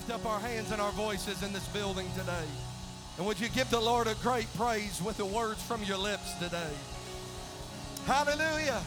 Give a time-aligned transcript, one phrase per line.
[0.00, 2.46] Lift up our hands and our voices in this building today?
[3.18, 6.32] And would you give the Lord a great praise with the words from your lips
[6.34, 6.72] today?
[8.06, 8.80] Hallelujah.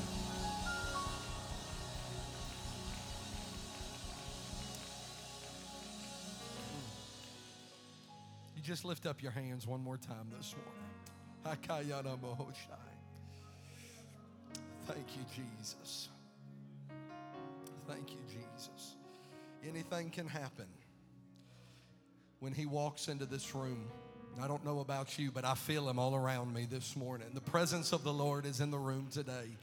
[8.55, 10.73] You just lift up your hands one more time this morning.
[14.87, 16.09] Thank you, Jesus.
[17.87, 18.95] Thank you, Jesus.
[19.63, 20.65] Anything can happen
[22.43, 23.85] when he walks into this room.
[24.41, 27.27] I don't know about you, but I feel him all around me this morning.
[27.33, 29.55] The presence of the Lord is in the room today.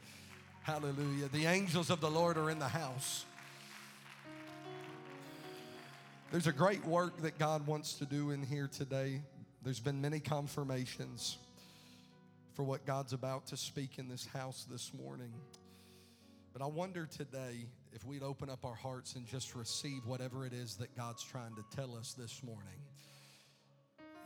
[0.62, 1.28] Hallelujah.
[1.28, 3.26] The angels of the Lord are in the house.
[6.32, 9.20] There's a great work that God wants to do in here today.
[9.62, 11.36] There's been many confirmations
[12.54, 15.34] for what God's about to speak in this house this morning.
[16.54, 20.52] But I wonder today if we'd open up our hearts and just receive whatever it
[20.52, 22.78] is that God's trying to tell us this morning.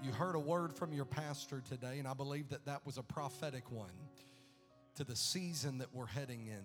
[0.03, 3.03] You heard a word from your pastor today, and I believe that that was a
[3.03, 3.95] prophetic one
[4.97, 6.65] to the season that we're heading in.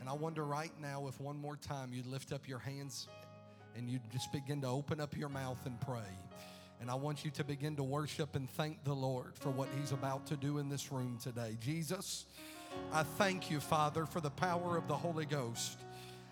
[0.00, 3.08] And I wonder right now if one more time you'd lift up your hands
[3.76, 6.00] and you just begin to open up your mouth and pray.
[6.80, 9.92] And I want you to begin to worship and thank the Lord for what He's
[9.92, 11.56] about to do in this room today.
[11.60, 12.26] Jesus,
[12.92, 15.78] I thank you, Father, for the power of the Holy Ghost.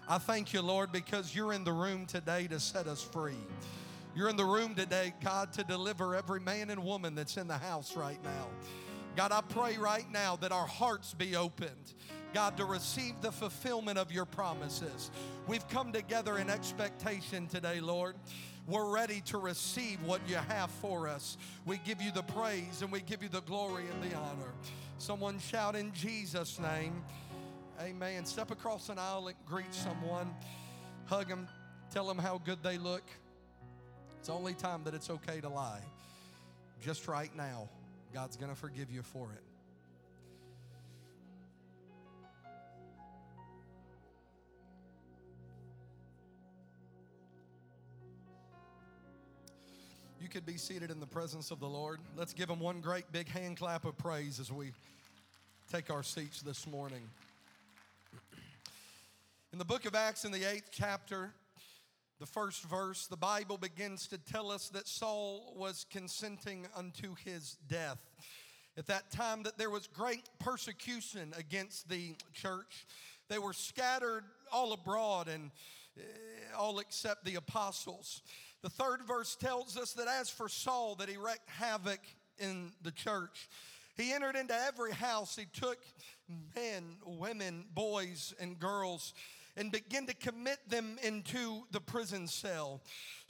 [0.08, 3.36] I thank you, Lord, because you're in the room today to set us free.
[4.14, 7.56] You're in the room today, God, to deliver every man and woman that's in the
[7.56, 8.48] house right now.
[9.16, 11.94] God, I pray right now that our hearts be opened.
[12.32, 15.10] God, to receive the fulfillment of your promises.
[15.46, 18.16] We've come together in expectation today, Lord.
[18.66, 21.36] We're ready to receive what you have for us.
[21.66, 24.52] We give you the praise and we give you the glory and the honor.
[24.98, 27.02] Someone shout in Jesus' name.
[27.80, 28.24] Amen.
[28.24, 30.32] Step across an aisle and greet someone.
[31.06, 31.48] Hug them.
[31.92, 33.02] Tell them how good they look.
[34.18, 35.82] It's the only time that it's okay to lie.
[36.80, 37.68] Just right now,
[38.14, 39.51] God's going to forgive you for it.
[50.22, 51.98] You could be seated in the presence of the Lord.
[52.16, 54.70] Let's give him one great big hand clap of praise as we
[55.72, 57.02] take our seats this morning.
[59.52, 61.32] In the book of Acts, in the eighth chapter,
[62.20, 67.56] the first verse, the Bible begins to tell us that Saul was consenting unto his
[67.68, 67.98] death.
[68.78, 72.86] At that time, that there was great persecution against the church.
[73.28, 74.22] They were scattered
[74.52, 75.50] all abroad and
[75.98, 76.02] eh,
[76.56, 78.22] all except the apostles.
[78.62, 82.00] The third verse tells us that as for Saul, that he wreaked havoc
[82.38, 83.48] in the church.
[83.96, 85.36] He entered into every house.
[85.36, 85.78] He took
[86.54, 89.14] men, women, boys, and girls
[89.56, 92.80] and began to commit them into the prison cell.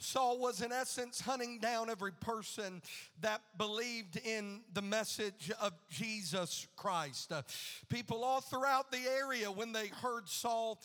[0.03, 2.81] Saul was, in essence, hunting down every person
[3.21, 7.31] that believed in the message of Jesus Christ.
[7.31, 7.41] Uh,
[7.89, 10.81] people all throughout the area, when they heard Saul,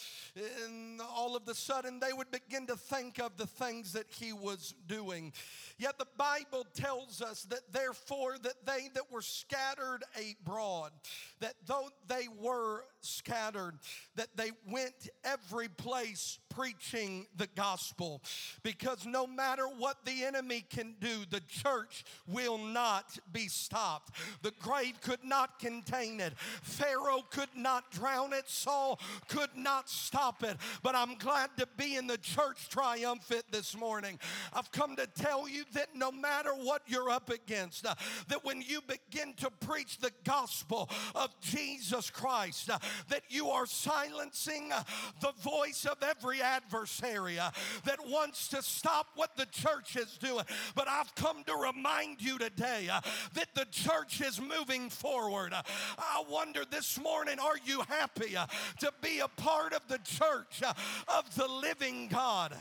[0.64, 4.32] and all of a sudden they would begin to think of the things that he
[4.32, 5.32] was doing.
[5.78, 10.92] Yet the Bible tells us that therefore that they that were scattered abroad,
[11.40, 13.74] that though they were scattered,
[14.16, 18.20] that they went every place preaching the gospel
[18.64, 24.16] because no matter what the enemy can do, the church will not be stopped.
[24.42, 30.42] The grave could not contain it, Pharaoh could not drown it, Saul could not stop
[30.42, 30.56] it.
[30.82, 34.18] But I'm glad to be in the church triumphant this morning.
[34.52, 37.94] I've come to tell you that no matter what you're up against, uh,
[38.28, 42.78] that when you begin to preach the gospel of Jesus Christ, uh,
[43.10, 44.82] that you are silencing uh,
[45.20, 47.36] the voice of every adversary
[47.84, 50.44] that wants to stop what the church is doing.
[50.74, 53.00] But I've come to remind you today uh,
[53.34, 55.52] that the church is moving forward.
[55.52, 55.62] Uh,
[55.98, 58.46] I wonder this morning, are you happy uh,
[58.80, 60.62] to be a part of the church
[61.08, 62.54] of the living God?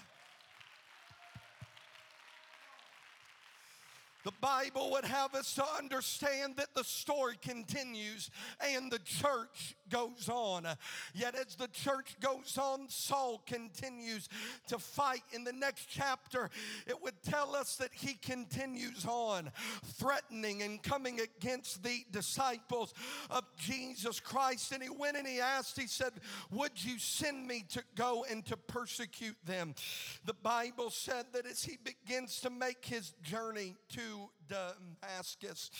[4.27, 8.29] The Bible would have us to understand that the story continues
[8.59, 10.68] and the church goes on.
[11.13, 14.27] Yet, as the church goes on, Saul continues
[14.68, 15.21] to fight.
[15.31, 16.50] In the next chapter,
[16.85, 19.50] it would tell us that he continues on,
[19.95, 22.94] threatening and coming against the disciples
[23.30, 24.73] of Jesus Christ.
[24.73, 26.12] And he went and he asked, he said,
[26.51, 29.74] Would you send me to go and to persecute them?
[30.25, 35.71] The Bible said that as he begins to make his journey to Damascus.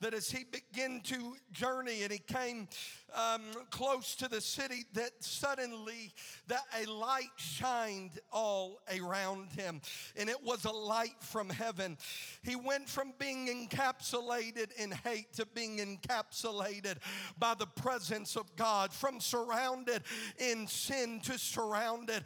[0.00, 2.68] That as he began to journey and he came
[3.14, 6.12] um, close to the city, that suddenly
[6.48, 9.80] that a light shined all around him,
[10.16, 11.98] and it was a light from heaven.
[12.42, 16.96] He went from being encapsulated in hate to being encapsulated
[17.38, 20.02] by the presence of God, from surrounded
[20.38, 22.24] in sin to surrounded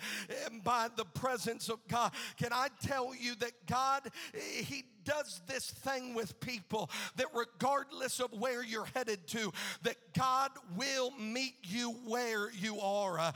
[0.63, 2.13] by the presence of God.
[2.37, 8.33] Can I tell you that God, He does this thing with people that regardless of
[8.33, 13.19] where you're headed to, that God will meet you where you are.
[13.19, 13.33] Uh,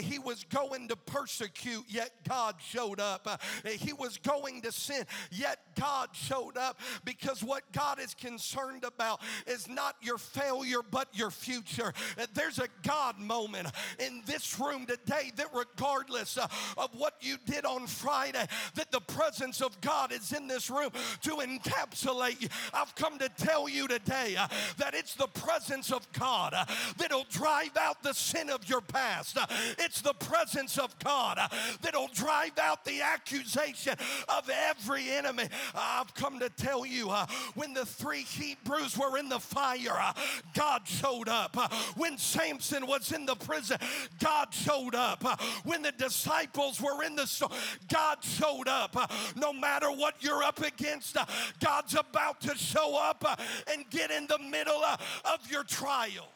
[0.00, 3.26] he was going to persecute, yet God showed up.
[3.26, 3.36] Uh,
[3.70, 9.20] he was going to sin, yet God showed up because what God is concerned about
[9.46, 11.92] is not your failure, but your future.
[12.18, 13.68] Uh, there's a God moment
[13.98, 19.62] in this room today that regardless of what you did on Friday, that the presence
[19.62, 20.90] of God is in this room
[21.22, 22.48] to encapsulate you.
[22.72, 26.64] I've come to tell you today uh, that it's the presence of God uh,
[26.98, 29.38] that'll drive out the sin of your past.
[29.38, 29.46] Uh,
[29.78, 31.48] it's the presence of God uh,
[31.82, 33.94] that'll drive out the accusation
[34.28, 35.44] of every enemy.
[35.74, 40.12] I've come to tell you uh, when the three Hebrews were in the fire, uh,
[40.54, 41.56] God showed up.
[41.96, 43.78] when Samson was in the prison,
[44.20, 45.24] God showed up.
[45.64, 47.50] when the disciples were in the store,
[47.92, 48.96] God showed up.
[49.36, 51.24] no matter what you're up against, Uh,
[51.60, 53.36] God's about to show up uh,
[53.72, 56.28] and get in the middle uh, of your trial.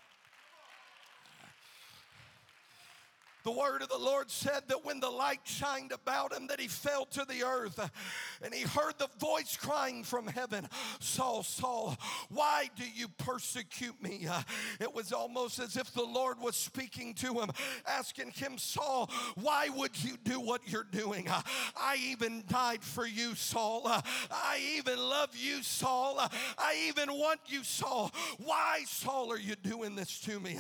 [3.49, 6.69] The word of the Lord said that when the light shined about him, that he
[6.69, 7.81] fell to the earth
[8.43, 10.69] and he heard the voice crying from heaven,
[11.01, 11.97] Saul, Saul,
[12.29, 14.29] why do you persecute me?
[14.81, 17.51] It was almost as if the Lord was speaking to him,
[17.87, 21.27] asking him, Saul, why would you do what you're doing?
[21.75, 23.85] I even died for you, Saul.
[24.31, 26.21] I even love you, Saul.
[26.59, 28.13] I even want you, Saul.
[28.45, 30.59] Why, Saul, are you doing this to me?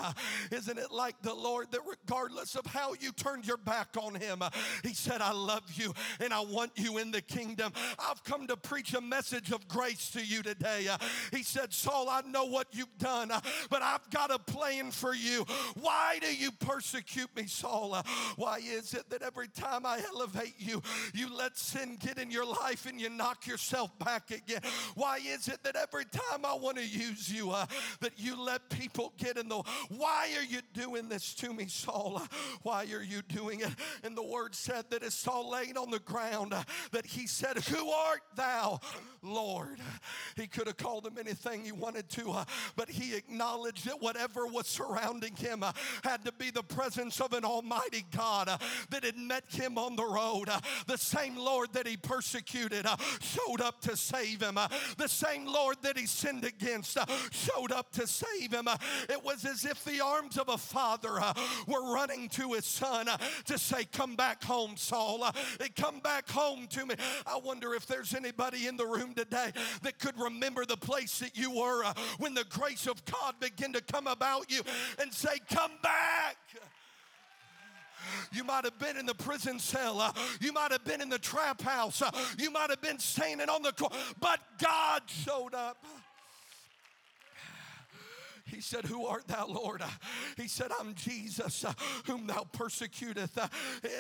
[0.50, 4.42] Isn't it like the Lord that regardless of how you turned your back on him.
[4.82, 7.72] He said, I love you and I want you in the kingdom.
[7.98, 10.88] I've come to preach a message of grace to you today.
[11.32, 13.30] He said, Saul, I know what you've done,
[13.70, 15.44] but I've got a plan for you.
[15.80, 18.02] Why do you persecute me, Saul?
[18.36, 20.82] Why is it that every time I elevate you,
[21.14, 24.60] you let sin get in your life and you knock yourself back again?
[24.94, 27.66] Why is it that every time I want to use you, uh,
[28.00, 32.22] that you let people get in the Why are you doing this to me, Saul?
[32.68, 33.70] Why are you doing it?
[34.04, 37.56] And the word said that as Saul laid on the ground, uh, that he said,
[37.56, 38.80] Who art thou,
[39.22, 39.78] Lord?
[40.36, 42.44] He could have called him anything he wanted to, uh,
[42.76, 45.72] but he acknowledged that whatever was surrounding him uh,
[46.04, 48.58] had to be the presence of an almighty God uh,
[48.90, 50.50] that had met him on the road.
[50.50, 54.58] Uh, the same Lord that he persecuted uh, showed up to save him.
[54.98, 56.98] The same Lord that he sinned against
[57.30, 58.68] showed up to save him.
[59.08, 61.18] It was as if the arms of a father
[61.66, 65.24] were running to his son uh, to say, Come back home, Saul.
[65.24, 65.32] Uh,
[65.76, 66.94] come back home to me.
[67.26, 69.52] I wonder if there's anybody in the room today
[69.82, 73.72] that could remember the place that you were uh, when the grace of God began
[73.72, 74.62] to come about you
[75.00, 76.36] and say, Come back.
[78.32, 80.14] You might have been in the prison cell.
[80.40, 82.02] You might have been in the trap house.
[82.38, 83.94] You might have been standing on the court.
[84.20, 85.84] But God showed up.
[88.50, 89.82] He said, Who art thou, Lord?
[90.36, 91.72] He said, I'm Jesus, uh,
[92.06, 93.38] whom thou persecutest.
[93.38, 93.48] Uh,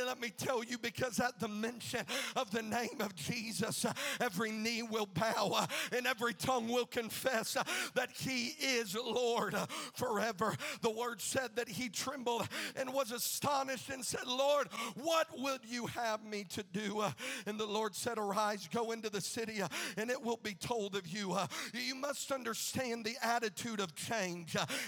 [0.06, 2.04] let me tell you, because at the mention
[2.36, 7.56] of the name of Jesus, uh, every knee will bow and every tongue will confess
[7.94, 9.54] that he is Lord
[9.94, 10.54] forever.
[10.82, 15.86] The word said that he trembled and was astonished and said, Lord, what would you
[15.86, 17.04] have me to do?
[17.46, 19.60] And the Lord said, Arise, go into the city,
[19.96, 21.36] and it will be told of you.
[21.72, 24.37] You must understand the attitude of change.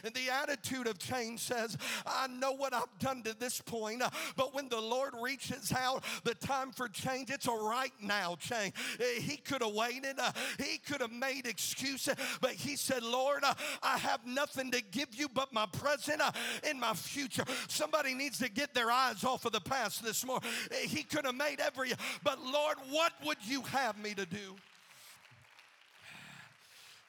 [0.05, 1.77] And the attitude of change says,
[2.07, 4.03] I know what I've done to this point,
[4.37, 8.75] but when the Lord reaches out, the time for change, it's a right now change.
[9.21, 10.19] He could have waited,
[10.59, 13.45] he could have made excuses, but he said, Lord,
[13.83, 16.23] I have nothing to give you but my present
[16.69, 17.45] and my future.
[17.69, 20.49] Somebody needs to get their eyes off of the past this morning.
[20.83, 21.93] He could have made every,
[22.23, 24.57] but Lord, what would you have me to do?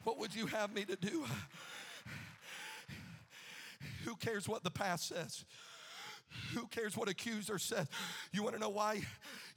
[0.03, 1.25] What would you have me to do?
[4.05, 5.45] Who cares what the past says?
[6.53, 7.87] Who cares what accuser says?
[8.31, 9.01] You want to know why?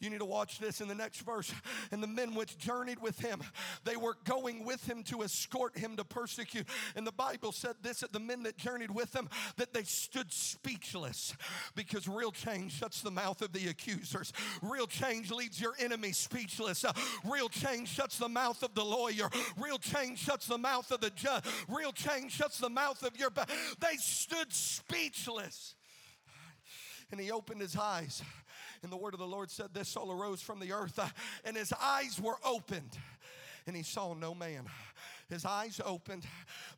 [0.00, 1.52] You need to watch this in the next verse.
[1.90, 3.43] And the men which journeyed with him,
[3.85, 6.66] they were going with him to escort him to persecute.
[6.97, 10.33] And the Bible said this that the men that journeyed with him, that they stood
[10.33, 11.35] speechless
[11.75, 14.33] because real change shuts the mouth of the accusers.
[14.62, 16.85] Real change leaves your enemy speechless.
[17.25, 19.31] Real change shuts the mouth of the lawyer.
[19.57, 21.45] Real change shuts the mouth of the judge.
[21.69, 23.31] Real change shuts the mouth of your.
[23.31, 23.47] Ba-
[23.81, 25.75] they stood speechless.
[27.14, 28.25] And he opened his eyes
[28.83, 30.99] and the word of the Lord said, This Saul arose from the earth,
[31.44, 32.99] and his eyes were opened,
[33.68, 34.64] and he saw no man.
[35.28, 36.26] His eyes opened,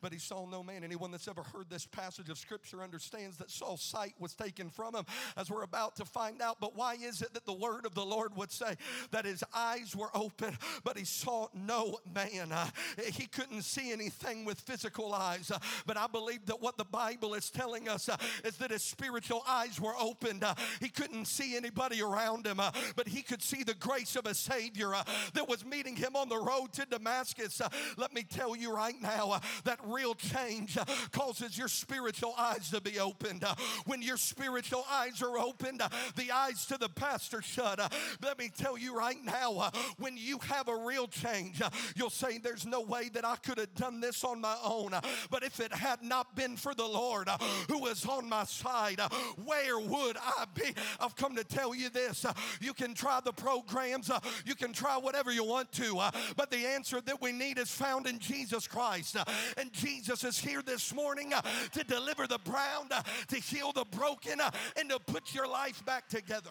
[0.01, 0.85] but he saw no man.
[0.85, 4.95] Anyone that's ever heard this passage of scripture understands that Saul's sight was taken from
[4.95, 5.05] him,
[5.37, 6.59] as we're about to find out.
[6.61, 8.77] But why is it that the word of the Lord would say
[9.11, 12.53] that his eyes were open, but he saw no man?
[12.53, 12.69] Uh,
[13.13, 15.51] he couldn't see anything with physical eyes.
[15.51, 18.83] Uh, but I believe that what the Bible is telling us uh, is that his
[18.83, 20.45] spiritual eyes were opened.
[20.45, 24.27] Uh, he couldn't see anybody around him, uh, but he could see the grace of
[24.27, 25.03] a Savior uh,
[25.35, 27.61] that was meeting him on the road to Damascus.
[27.97, 32.71] let me tell you right now uh, that real change uh, causes your spiritual eyes
[32.71, 33.45] to be opened.
[33.45, 33.55] Uh,
[33.87, 37.81] when your spiritual eyes are opened, uh, the eyes to the past are shut.
[37.81, 37.89] Uh,
[38.23, 41.61] let me tell you right now, uh, when you have a real change,
[41.95, 44.93] you'll say, There's no way that I could have done this on my own.
[45.31, 47.29] but if it had not been for the Lord
[47.69, 49.01] who was on my side,
[49.45, 50.75] where would I be?
[51.01, 52.27] I've come to tell you this.
[52.61, 54.11] you can try the programs,
[54.45, 56.01] you can try whatever you want to,
[56.37, 59.17] but the answer that we need is found in Jesus Christ.
[59.57, 61.43] And Jesus is here this morning uh,
[61.73, 65.85] to deliver the brown, uh, to heal the broken, uh, and to put your life
[65.85, 66.51] back together.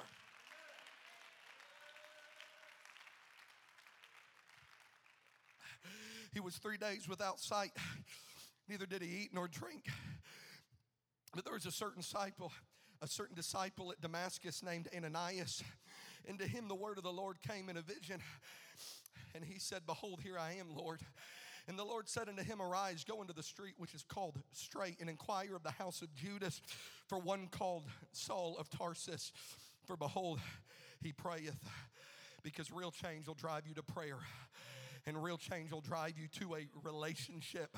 [6.33, 7.71] He was three days without sight,
[8.67, 9.85] neither did he eat nor drink.
[11.33, 12.51] But there was a certain disciple,
[13.01, 15.63] a certain disciple at Damascus named Ananias,
[16.27, 18.19] and to him the word of the Lord came in a vision.
[19.33, 21.01] And he said, Behold, here I am, Lord.
[21.67, 24.97] And the Lord said unto him, Arise, go into the street which is called Straight,
[24.99, 26.61] and inquire of the house of Judas
[27.07, 29.31] for one called Saul of Tarsus.
[29.85, 30.39] For behold,
[31.01, 31.69] he prayeth.
[32.43, 34.19] Because real change will drive you to prayer.
[35.07, 37.77] And real change will drive you to a relationship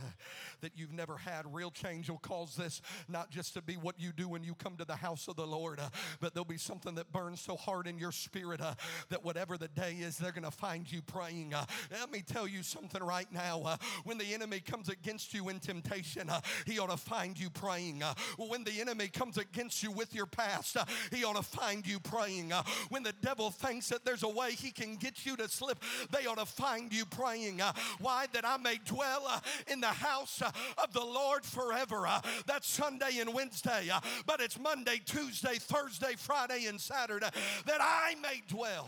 [0.62, 1.44] that you've never had.
[1.54, 4.78] Real change will cause this not just to be what you do when you come
[4.78, 5.90] to the house of the Lord, uh,
[6.22, 8.76] but there'll be something that burns so hard in your spirit uh,
[9.10, 11.54] that whatever the day is, they're going to find you praying.
[11.54, 13.62] Uh, let me tell you something right now.
[13.66, 17.50] Uh, when the enemy comes against you in temptation, uh, he ought to find you
[17.50, 18.04] praying.
[18.04, 20.78] Uh, when the enemy comes against you with your past,
[21.12, 22.54] he ought to find you praying.
[22.88, 26.26] when the devil thinks that there's a way he can get you to slip, they
[26.26, 27.17] ought to find you praying.
[27.18, 28.28] Uh, why?
[28.34, 29.40] That I may dwell uh,
[29.72, 32.08] in the house uh, of the Lord forever.
[32.46, 33.90] That's Sunday and Wednesday,
[34.26, 37.30] but it's Monday, Tuesday, Thursday, Friday, and Saturday
[37.66, 38.88] that I may dwell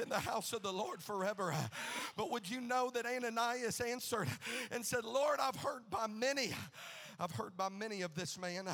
[0.00, 1.54] in the house of the Lord forever.
[2.16, 4.28] But would you know that Ananias answered
[4.70, 6.52] and said, Lord, I've heard by many
[7.18, 8.68] I've heard by many of this man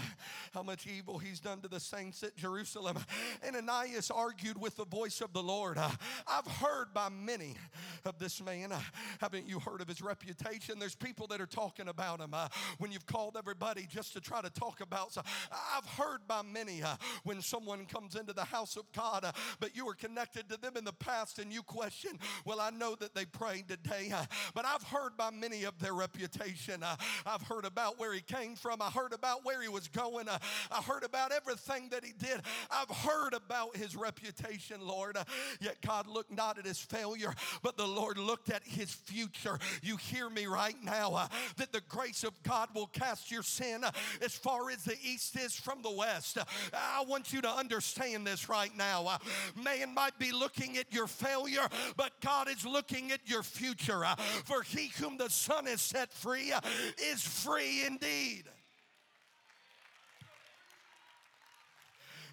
[0.53, 2.99] how much evil he's done to the saints at Jerusalem.
[3.47, 5.79] Ananias argued with the voice of the Lord.
[5.79, 7.57] I've heard by many
[8.05, 8.73] of this man.
[9.21, 10.79] Haven't you heard of his reputation?
[10.79, 14.41] There's people that are talking about him uh, when you've called everybody just to try
[14.41, 15.17] to talk about.
[15.17, 19.77] I've heard by many uh, when someone comes into the house of God, uh, but
[19.77, 22.13] you were connected to them in the past and you question,
[22.45, 25.95] well, I know that they prayed today, uh, but I've heard by many of their
[25.95, 26.83] reputation.
[26.83, 26.97] Uh,
[27.27, 28.81] I've heard about where he came from.
[28.81, 30.29] I heard about where he was going.
[30.29, 32.41] I heard about everything that he did.
[32.71, 35.17] I've heard about his reputation, Lord.
[35.61, 39.59] Yet God looked not at his failure, but the Lord looked at his future.
[39.83, 43.85] You hear me right now uh, that the grace of God will cast your sin
[43.85, 43.91] uh,
[44.23, 46.39] as far as the east is from the west.
[46.73, 49.07] I want you to understand this right now.
[49.07, 49.19] Uh,
[49.63, 54.05] man might be looking at your failure, but God is looking at your future.
[54.45, 56.53] For he whom the Son has set free
[56.99, 58.22] is free indeed.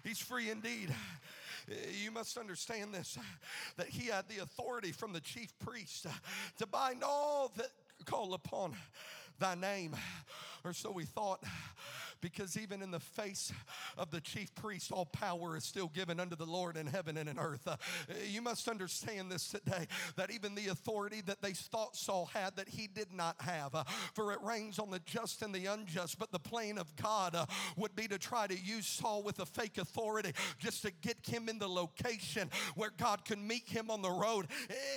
[0.02, 0.94] He's free indeed.
[2.02, 3.18] You must understand this
[3.76, 6.06] that he had the authority from the chief priest
[6.58, 7.70] to bind all that
[8.06, 8.74] call upon
[9.38, 9.94] thy name.
[10.64, 11.42] Or so we thought
[12.20, 13.52] because even in the face
[13.96, 17.28] of the chief priest, all power is still given unto the Lord in heaven and
[17.28, 17.66] in earth.
[17.66, 17.76] Uh,
[18.28, 19.86] you must understand this today
[20.16, 23.74] that even the authority that they thought Saul had, that he did not have.
[23.74, 27.34] Uh, for it rains on the just and the unjust, but the plan of God
[27.34, 31.16] uh, would be to try to use Saul with a fake authority just to get
[31.26, 34.46] him in the location where God can meet him on the road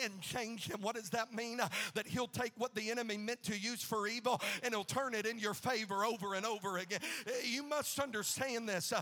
[0.03, 0.82] and change him.
[0.82, 1.60] What does that mean?
[1.60, 5.13] Uh, that he'll take what the enemy meant to use for evil and he'll turn
[5.13, 7.00] it in your favor over and over again.
[7.43, 9.01] You must understand this uh,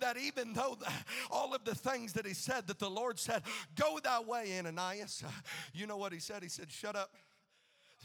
[0.00, 0.90] that even though the,
[1.30, 3.42] all of the things that he said, that the Lord said,
[3.74, 5.30] Go thy way, Ananias, uh,
[5.72, 6.42] you know what he said?
[6.42, 7.10] He said, Shut up.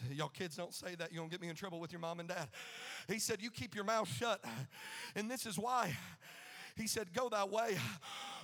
[0.10, 1.12] Y'all kids don't say that.
[1.12, 2.48] You're going to get me in trouble with your mom and dad.
[3.08, 4.44] He said, You keep your mouth shut.
[5.16, 5.96] And this is why.
[6.76, 7.78] He said, Go thy way.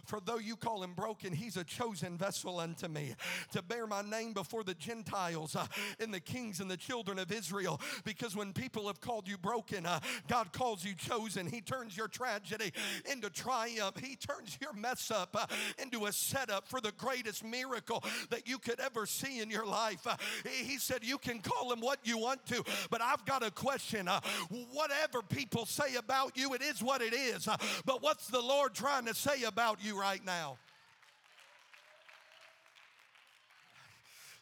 [0.06, 3.16] For though you call him broken, he's a chosen vessel unto me
[3.52, 5.68] to bear my name before the Gentiles uh,
[6.00, 7.80] and the kings and the children of Israel.
[8.04, 11.48] Because when people have called you broken, uh, God calls you chosen.
[11.48, 12.72] He turns your tragedy
[13.12, 15.46] into triumph, He turns your mess up uh,
[15.82, 20.06] into a setup for the greatest miracle that you could ever see in your life.
[20.06, 20.16] Uh,
[20.64, 24.08] he said, You can call him what you want to, but I've got a question.
[24.08, 24.20] Uh,
[24.72, 27.48] whatever people say about you, it is what it is.
[27.48, 30.58] Uh, but what's the Lord trying to say about you right now?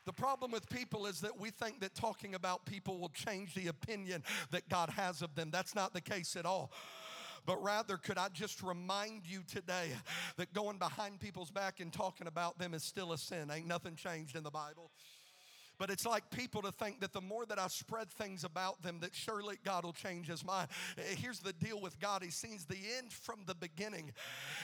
[0.06, 3.68] The problem with people is that we think that talking about people will change the
[3.68, 5.50] opinion that God has of them.
[5.52, 6.72] That's not the case at all.
[7.46, 9.90] But rather, could I just remind you today
[10.38, 13.52] that going behind people's back and talking about them is still a sin?
[13.52, 14.92] Ain't nothing changed in the Bible.
[15.78, 19.00] But it's like people to think that the more that I spread things about them,
[19.02, 20.70] that surely God will change his mind.
[20.98, 24.12] Eh, Here's the deal with God He sees the end from the beginning.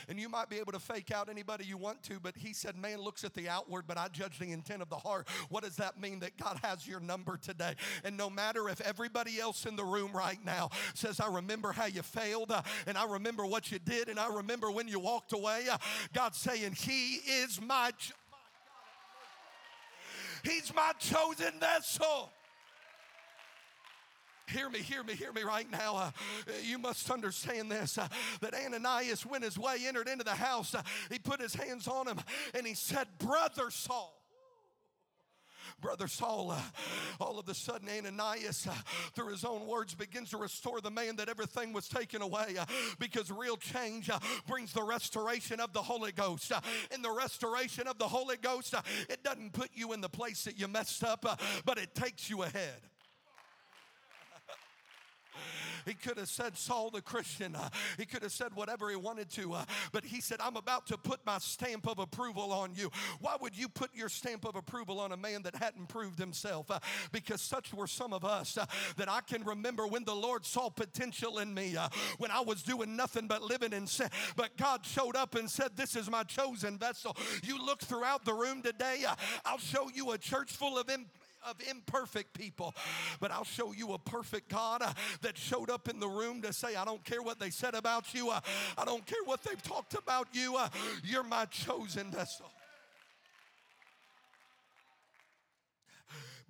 [0.07, 2.77] And you might be able to fake out anybody you want to, but He said,
[2.77, 5.27] Man looks at the outward, but I judge the intent of the heart.
[5.49, 6.19] What does that mean?
[6.19, 7.75] That God has your number today.
[8.03, 11.85] And no matter if everybody else in the room right now says, I remember how
[11.85, 15.33] you failed, uh, and I remember what you did, and I remember when you walked
[15.33, 15.77] away, uh,
[16.13, 17.91] God's saying, He is my.
[20.43, 22.29] He's my chosen vessel.
[24.47, 25.95] Hear me, hear me, hear me right now.
[25.95, 26.11] Uh,
[26.61, 28.07] you must understand this uh,
[28.41, 30.75] that Ananias went his way, entered into the house.
[30.75, 32.19] Uh, he put his hands on him
[32.53, 34.20] and he said, Brother Saul.
[35.81, 36.59] Brother Saul, uh,
[37.19, 38.73] all of a sudden, Ananias, uh,
[39.15, 42.65] through his own words, begins to restore the man that everything was taken away uh,
[42.99, 44.09] because real change
[44.47, 46.51] brings the restoration of the Holy Ghost.
[46.91, 48.75] And the restoration of the Holy Ghost,
[49.09, 51.25] it doesn't put you in the place that you messed up,
[51.65, 52.90] but it takes you ahead.
[55.85, 57.55] He could have said Saul the Christian.
[57.55, 59.53] Uh, he could have said whatever he wanted to.
[59.53, 62.91] Uh, but he said, I'm about to put my stamp of approval on you.
[63.19, 66.69] Why would you put your stamp of approval on a man that hadn't proved himself?
[66.69, 66.79] Uh,
[67.11, 68.57] because such were some of us
[68.97, 71.75] that I can remember when the Lord saw potential in me,
[72.17, 74.09] when I was doing nothing but living in sin.
[74.35, 77.15] But God showed up and said, This is my chosen vessel.
[77.43, 79.03] You look throughout the room today,
[79.45, 81.05] I'll show you a church full of im-
[81.49, 82.75] of imperfect people,
[83.19, 86.53] but I'll show you a perfect God uh, that showed up in the room to
[86.53, 88.39] say, I don't care what they said about you, uh,
[88.77, 90.69] I don't care what they've talked about you, uh,
[91.03, 92.51] you're my chosen vessel.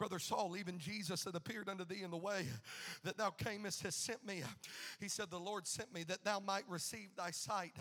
[0.01, 2.47] Brother Saul, even Jesus that appeared unto thee in the way
[3.03, 4.41] that thou camest has sent me.
[4.99, 7.73] He said, The Lord sent me that thou might receive thy sight.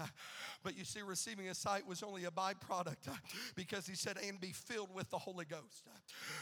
[0.63, 3.09] But you see, receiving a sight was only a byproduct
[3.55, 5.89] because he said, and be filled with the Holy Ghost.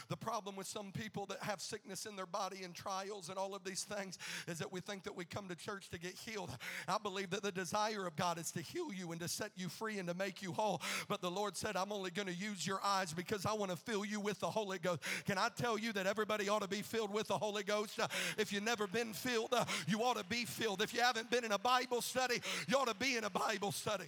[0.09, 3.55] The problem with some people that have sickness in their body and trials and all
[3.55, 4.17] of these things
[4.49, 6.49] is that we think that we come to church to get healed.
[6.89, 9.69] I believe that the desire of God is to heal you and to set you
[9.69, 10.81] free and to make you whole.
[11.07, 13.77] But the Lord said, I'm only going to use your eyes because I want to
[13.77, 15.03] fill you with the Holy Ghost.
[15.25, 17.99] Can I tell you that everybody ought to be filled with the Holy Ghost?
[17.99, 20.81] Uh, if you've never been filled, uh, you ought to be filled.
[20.81, 23.71] If you haven't been in a Bible study, you ought to be in a Bible
[23.71, 24.05] study.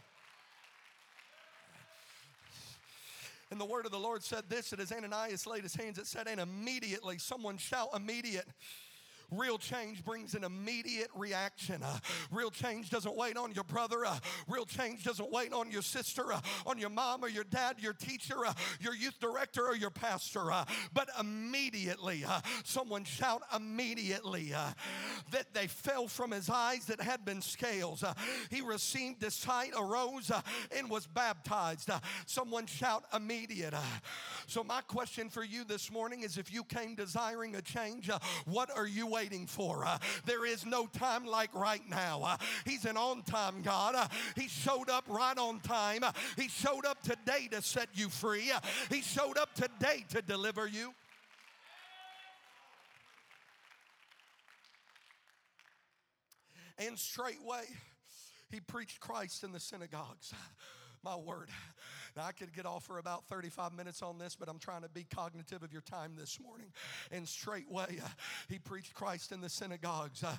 [3.52, 6.08] And the word of the Lord said this that as Ananias laid his hands, it
[6.08, 8.48] said, and immediately, someone shout immediate.
[9.32, 11.82] Real change brings an immediate reaction.
[11.82, 11.98] Uh,
[12.32, 14.06] real change doesn't wait on your brother.
[14.06, 14.18] Uh,
[14.50, 17.94] real change doesn't wait on your sister, uh, on your mom or your dad, your
[17.94, 20.52] teacher, uh, your youth director or your pastor.
[20.52, 24.52] Uh, but immediately, uh, someone shout immediately
[25.32, 28.04] that they fell from his eyes that had been scales.
[28.50, 30.30] He received his sight, arose,
[30.76, 31.90] and was baptized.
[32.26, 33.74] Someone shout immediate.
[34.48, 38.10] So, my question for you this morning is if you came desiring a change,
[38.46, 39.86] what are you waiting for?
[39.86, 42.22] Uh, there is no time like right now.
[42.24, 43.96] Uh, he's an on time God.
[43.96, 46.04] Uh, he showed up right on time.
[46.38, 48.52] He showed up today to set you free.
[48.90, 50.94] He showed up today to deliver you.
[56.78, 57.66] And straightway,
[58.50, 60.34] he preached Christ in the synagogues.
[61.04, 61.50] My word.
[62.16, 64.90] Now, I could get off for about 35 minutes on this, but I'm trying to
[64.90, 66.68] be cognitive of your time this morning.
[67.12, 68.08] And straightway, uh,
[68.50, 70.24] he preached Christ in the synagogues.
[70.24, 70.36] Uh,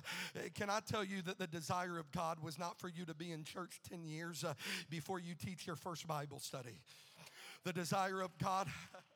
[0.55, 3.31] can I tell you that the desire of God was not for you to be
[3.31, 4.53] in church 10 years uh,
[4.89, 6.79] before you teach your first Bible study?
[7.63, 8.67] The desire of God.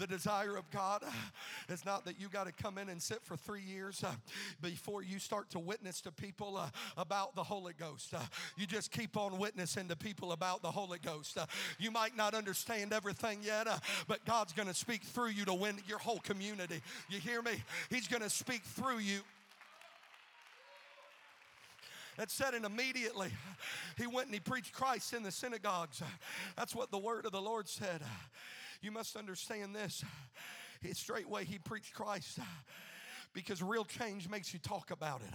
[0.00, 1.04] The desire of God
[1.68, 4.10] is not that you got to come in and sit for three years uh,
[4.62, 8.14] before you start to witness to people uh, about the Holy Ghost.
[8.14, 8.20] Uh,
[8.56, 11.36] you just keep on witnessing to people about the Holy Ghost.
[11.78, 13.68] You might not understand everything yet,
[14.08, 16.80] but God's going to speak through you to win your whole community.
[17.10, 17.62] You hear me?
[17.90, 19.20] He's going to speak through you.
[22.18, 23.28] It said, and immediately
[23.98, 26.02] he went and he preached Christ in the synagogues.
[26.56, 28.00] That's what the word of the Lord said.
[28.80, 30.04] You must understand this.
[30.92, 32.38] Straightway, he preached Christ
[33.32, 35.34] because real change makes you talk about it.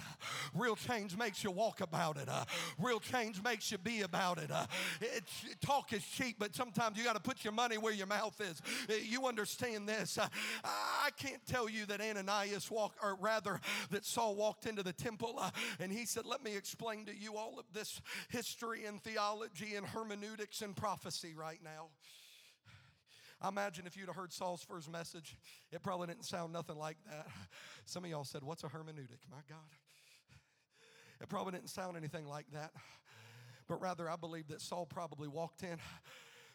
[0.53, 2.27] Real change makes you walk about it.
[2.79, 4.49] real change makes you be about it.
[5.01, 8.39] It's, talk is cheap, but sometimes you got to put your money where your mouth
[8.41, 8.62] is.
[9.08, 10.17] You understand this.
[10.63, 15.41] I can't tell you that Ananias walked, or rather, that Saul walked into the temple
[15.79, 19.86] and he said, Let me explain to you all of this history and theology and
[19.86, 21.89] hermeneutics and prophecy right now.
[23.41, 25.36] I imagine if you'd have heard Saul's first message,
[25.71, 27.28] it probably didn't sound nothing like that.
[27.86, 29.21] Some of y'all said, What's a hermeneutic?
[29.30, 29.67] My God.
[31.21, 32.71] It probably didn't sound anything like that.
[33.67, 35.78] But rather, I believe that Saul probably walked in,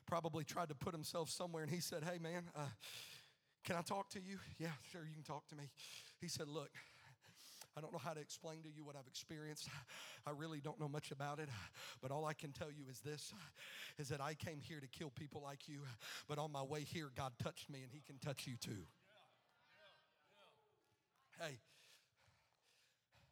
[0.06, 2.68] probably tried to put himself somewhere, and he said, Hey, man, uh,
[3.64, 4.38] can I talk to you?
[4.58, 5.70] Yeah, sure, you can talk to me.
[6.20, 6.70] He said, Look,
[7.76, 9.68] I don't know how to explain to you what I've experienced.
[10.26, 11.48] I really don't know much about it.
[12.02, 13.32] But all I can tell you is this
[13.98, 15.80] is that I came here to kill people like you.
[16.28, 18.86] But on my way here, God touched me and He can touch you too.
[21.38, 21.58] Hey,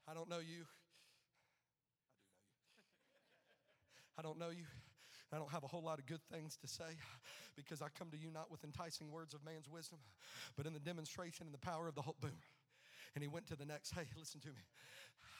[0.06, 0.64] I don't know you.
[4.18, 4.64] I don't know you.
[5.32, 6.96] I don't have a whole lot of good things to say
[7.54, 9.98] because I come to you not with enticing words of man's wisdom,
[10.56, 12.40] but in the demonstration and the power of the whole boom.
[13.14, 14.62] And he went to the next, hey, listen to me.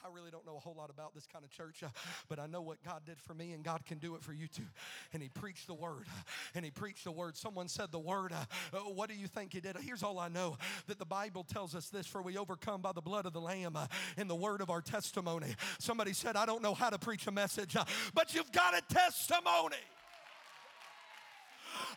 [0.03, 1.89] I really don't know a whole lot about this kind of church, uh,
[2.29, 4.47] but I know what God did for me, and God can do it for you
[4.47, 4.67] too.
[5.13, 6.05] And he preached the word,
[6.55, 7.35] and he preached the word.
[7.35, 8.31] Someone said the word.
[8.31, 9.75] Uh, uh, what do you think he did?
[9.81, 13.01] Here's all I know that the Bible tells us this for we overcome by the
[13.01, 15.55] blood of the Lamb uh, and the word of our testimony.
[15.79, 17.75] Somebody said, I don't know how to preach a message,
[18.13, 19.75] but you've got a testimony.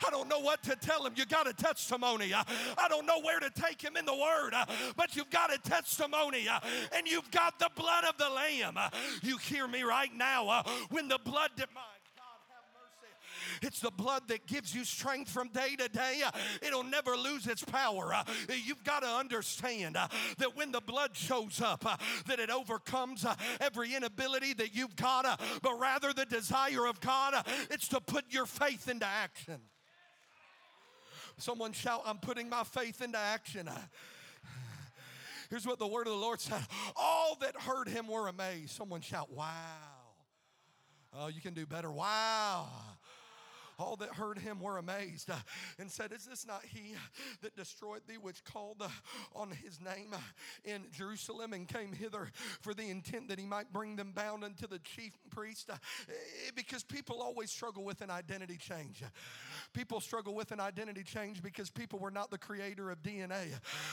[0.06, 1.12] I don't know what to tell him.
[1.16, 2.32] You got a testimony.
[2.32, 2.44] Uh,
[2.78, 5.58] I don't know where to take him in the word, uh, but you've got a
[5.58, 6.60] testimony uh,
[6.96, 8.78] and you've got the blood of the Lamb.
[9.22, 10.62] You hear me right now.
[10.90, 11.66] When the blood, de-
[13.60, 16.22] it's the blood that gives you strength from day to day.
[16.62, 18.12] It'll never lose its power.
[18.48, 21.82] You've got to understand that when the blood shows up,
[22.26, 23.24] that it overcomes
[23.60, 28.46] every inability that you've got, but rather the desire of God, it's to put your
[28.46, 29.60] faith into action.
[31.42, 33.68] Someone shout, I'm putting my faith into action.
[35.50, 38.70] Here's what the word of the Lord said All that heard him were amazed.
[38.70, 39.48] Someone shout, Wow.
[41.12, 41.90] Oh, you can do better.
[41.90, 42.68] Wow
[43.83, 45.37] all that heard him were amazed uh,
[45.78, 46.94] and said, Is this not he
[47.42, 48.88] that destroyed thee, which called uh,
[49.35, 50.18] on his name uh,
[50.64, 54.66] in Jerusalem and came hither for the intent that he might bring them bound unto
[54.66, 55.70] the chief priest?
[56.55, 59.02] Because people always struggle with an identity change.
[59.72, 63.48] People struggle with an identity change because people were not the creator of DNA.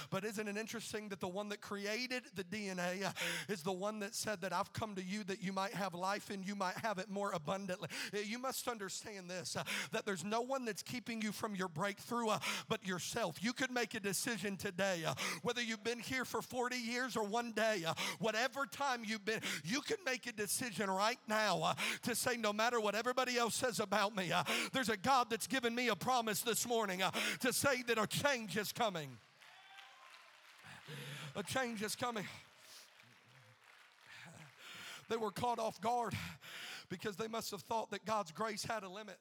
[0.10, 3.12] But isn't it interesting that the one that created the DNA
[3.48, 6.30] is the one that said that I've come to you that you might have life
[6.30, 7.90] and you might have it more abundantly?
[8.14, 9.56] You must understand this
[9.92, 13.38] that there's no one that's keeping you from your breakthrough uh, but yourself.
[13.42, 17.24] You could make a decision today, uh, whether you've been here for 40 years or
[17.24, 21.74] one day, uh, whatever time you've been, you can make a decision right now uh,
[22.04, 25.48] to say, no matter what everybody else says about me, uh, there's a God that's
[25.48, 29.10] given me a promise this morning uh, to say that a change is coming.
[31.36, 32.26] A change is coming.
[35.10, 36.14] They were caught off guard
[36.90, 39.18] because they must have thought that God's grace had a limit.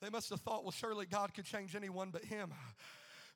[0.00, 2.52] They must have thought, well, surely God could change anyone but Him.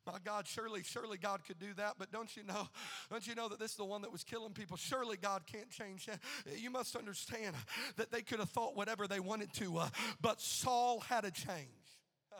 [0.05, 1.95] My God, surely, surely God could do that.
[1.97, 2.67] But don't you know,
[3.09, 4.77] don't you know that this is the one that was killing people?
[4.77, 6.07] Surely God can't change.
[6.55, 7.55] You must understand
[7.95, 9.89] that they could have thought whatever they wanted to, uh,
[10.21, 11.69] but Saul had a change.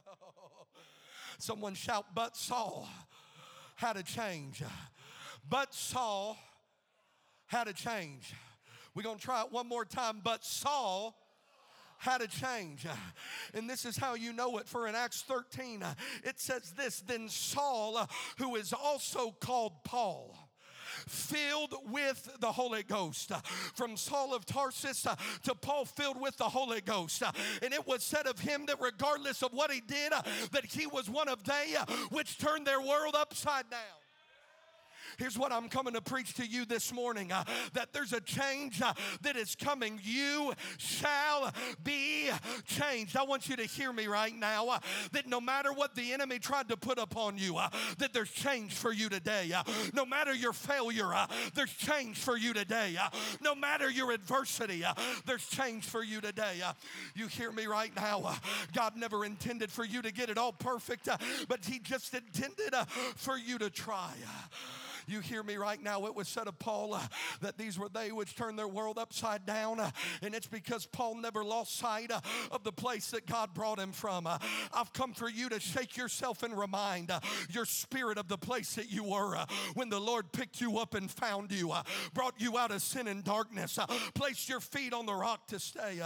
[1.37, 2.87] Someone shout, but Saul
[3.75, 4.63] had a change.
[5.49, 6.37] But Saul
[7.47, 8.33] had a change.
[8.93, 10.21] We're going to try it one more time.
[10.23, 11.15] But Saul
[11.97, 12.85] had a change.
[13.53, 14.67] And this is how you know it.
[14.67, 15.83] For in Acts 13,
[16.23, 20.35] it says this Then Saul, who is also called Paul,
[21.07, 23.31] filled with the Holy Ghost.
[23.75, 25.05] From Saul of Tarsus
[25.43, 27.23] to Paul filled with the Holy Ghost.
[27.61, 30.11] And it was said of him that regardless of what he did,
[30.51, 31.75] that he was one of they
[32.09, 34.04] which turned their world upside down.
[35.17, 38.81] Here's what I'm coming to preach to you this morning uh, that there's a change
[38.81, 39.99] uh, that is coming.
[40.03, 42.29] You shall be
[42.65, 43.15] changed.
[43.15, 44.79] I want you to hear me right now uh,
[45.13, 48.73] that no matter what the enemy tried to put upon you, uh, that there's change
[48.73, 49.51] for you today.
[49.53, 52.97] Uh, no matter your failure, uh, there's change for you today.
[53.41, 54.83] no matter your adversity,
[55.25, 56.61] there's change for you today.
[57.15, 58.35] you hear me right now.
[58.73, 61.07] God never intended for you to get it all perfect,
[61.47, 62.73] but He just intended
[63.15, 64.11] for you to try.
[65.07, 66.05] You hear me right now?
[66.07, 67.01] It was said of Paul uh,
[67.41, 69.91] that these were they which turned their world upside down, uh,
[70.21, 73.91] and it's because Paul never lost sight uh, of the place that God brought him
[73.91, 74.25] from.
[74.25, 74.39] Uh,
[74.73, 77.19] I've come for you to shake yourself and remind uh,
[77.51, 80.95] your spirit of the place that you were uh, when the Lord picked you up
[80.95, 81.71] and found you,
[82.13, 83.77] brought you out of sin and darkness,
[84.15, 86.01] placed your feet on the rock to stay.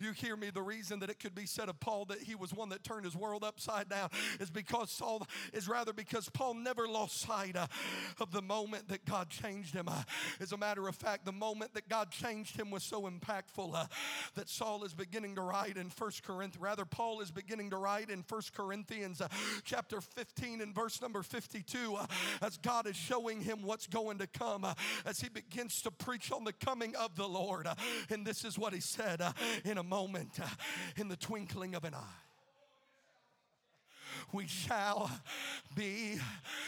[0.00, 0.50] you hear me?
[0.50, 3.04] The reason that it could be said of Paul that he was one that turned
[3.04, 8.33] his world upside down is because Saul is rather because Paul never lost sight of
[8.34, 9.88] the moment that God changed him.
[9.88, 10.02] Uh,
[10.40, 13.86] as a matter of fact, the moment that God changed him was so impactful uh,
[14.34, 18.10] that Saul is beginning to write in First Corinthians, rather, Paul is beginning to write
[18.10, 19.28] in First Corinthians uh,
[19.62, 22.06] chapter 15 and verse number 52 uh,
[22.42, 24.66] as God is showing him what's going to come
[25.06, 27.68] as he begins to preach on the coming of the Lord.
[28.10, 29.22] And this is what he said
[29.64, 30.40] in a moment,
[30.96, 32.23] in the twinkling of an eye
[34.32, 35.10] we shall
[35.74, 36.18] be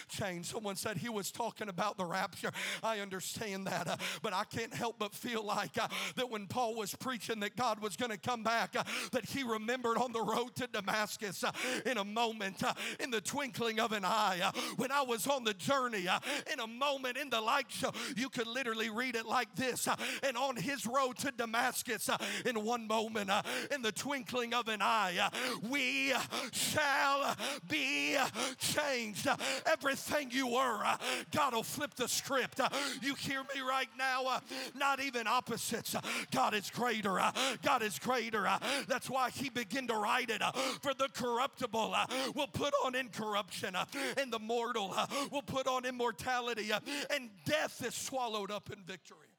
[0.08, 0.48] changed.
[0.48, 2.50] Someone said he was talking about the rapture.
[2.82, 6.74] I understand that, uh, but I can't help but feel like uh, that when Paul
[6.74, 10.20] was preaching that God was going to come back, uh, that he remembered on the
[10.20, 11.52] road to Damascus uh,
[11.84, 15.44] in a moment, uh, in the twinkling of an eye, uh, when I was on
[15.44, 16.06] the journey,
[16.52, 17.92] in a moment in the light show.
[18.16, 19.88] You could literally read it like this
[20.22, 22.08] and on his road to Damascus,
[22.44, 23.30] in one moment,
[23.72, 25.30] in the twinkling of an eye,
[25.68, 26.12] we
[26.52, 27.36] shall
[27.68, 28.16] be
[28.58, 29.28] changed.
[29.66, 30.96] Everything you were, uh,
[31.30, 32.60] God will flip the script.
[32.60, 32.68] Uh,
[33.02, 34.24] you hear me right now?
[34.26, 34.40] Uh,
[34.74, 35.94] not even opposites.
[36.30, 37.20] God is greater.
[37.62, 38.48] God is greater.
[38.88, 40.42] That's why He began to write it.
[40.82, 41.94] For the corruptible
[42.34, 43.76] will put on incorruption,
[44.16, 44.94] and the mortal
[45.30, 46.70] will put on immortality,
[47.10, 49.35] and death is swallowed up in victory.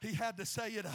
[0.00, 0.86] He had to say it.
[0.86, 0.90] Uh,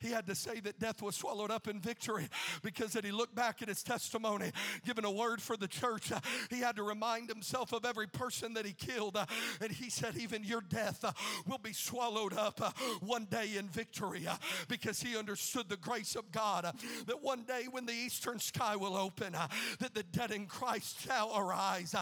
[0.00, 2.28] he had to say that death was swallowed up in victory
[2.62, 4.50] because that he looked back at his testimony,
[4.84, 6.10] given a word for the church.
[6.10, 6.18] Uh,
[6.50, 9.16] he had to remind himself of every person that he killed.
[9.16, 9.26] Uh,
[9.60, 11.12] and he said, even your death uh,
[11.46, 14.34] will be swallowed up uh, one day in victory uh,
[14.68, 16.64] because he understood the grace of God
[17.06, 21.36] that one day when the eastern sky will open, that the dead in Christ shall
[21.36, 21.94] arise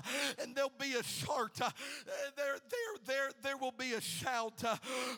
[0.42, 1.56] and there'll be a shout.
[1.58, 1.70] There,
[2.36, 2.56] there,
[3.06, 4.62] there, there will be a shout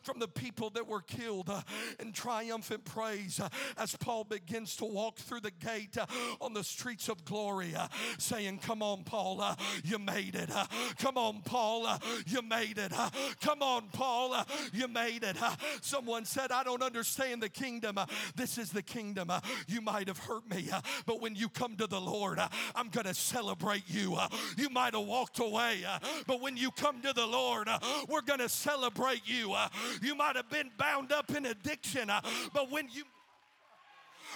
[0.03, 1.61] from the people that were killed killed uh,
[1.99, 6.07] in triumphant praise uh, as Paul begins to walk through the gate uh,
[6.41, 9.55] on the streets of glory, uh, saying, Come on, Paul, uh,
[9.85, 10.51] you made it.
[10.55, 10.65] Uh,
[10.99, 11.87] come on, Paul,
[12.27, 12.93] you made it.
[13.41, 14.35] Come on, Paul,
[14.73, 15.37] you made it.
[15.83, 17.99] Someone said, I don't understand the kingdom.
[18.35, 19.31] This is the kingdom.
[19.69, 20.71] You might have hurt me,
[21.07, 22.39] but when you come to the Lord,
[22.75, 24.17] I'm going to celebrate you.
[24.57, 25.85] You might have walked away,
[26.27, 27.69] but when you come to the Lord,
[28.09, 29.55] we're going to celebrate you.
[30.03, 32.11] You might have been bound up in addiction.
[32.11, 32.21] Uh,
[32.53, 33.05] but when you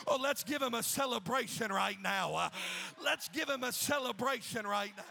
[0.09, 2.35] Oh, let's give him a celebration right now.
[2.35, 2.49] Uh,
[3.03, 5.05] let's give him a celebration right now.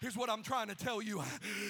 [0.00, 1.22] Here's what I'm trying to tell you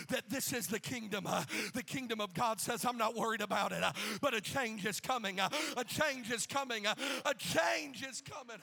[0.09, 1.25] that this is the kingdom.
[1.25, 4.85] Uh, the kingdom of God says, I'm not worried about it, uh, but a change
[4.87, 5.39] is coming.
[5.39, 6.85] Uh, a change is coming.
[6.85, 6.97] Uh,
[7.27, 8.61] a change is coming.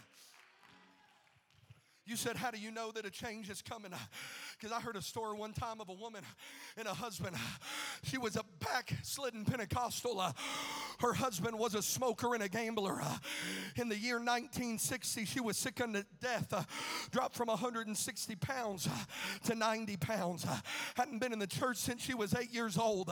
[2.05, 3.91] You said, How do you know that a change is coming?
[4.59, 6.21] Because I heard a story one time of a woman
[6.77, 7.35] and a husband.
[8.03, 10.19] She was a backslidden Pentecostal.
[10.19, 10.33] Uh,
[10.99, 12.99] her husband was a smoker and a gambler.
[13.01, 13.17] Uh,
[13.75, 16.63] in the year 1960, she was sick unto death, uh,
[17.11, 18.89] dropped from 160 pounds
[19.45, 20.45] to 90 pounds.
[20.95, 23.11] Hadn't been in the church since she was eight years old.